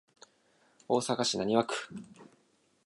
[0.89, 1.93] 大阪市浪速区